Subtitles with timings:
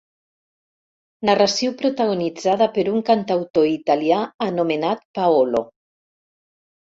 [1.29, 5.63] Narració protagonitzada per un cantautor italià anomenat Paolo.